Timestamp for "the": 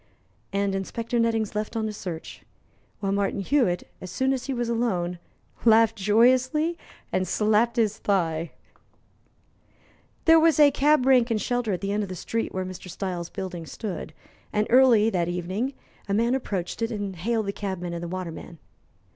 11.81-11.91, 12.09-12.15, 17.45-17.53, 18.01-18.07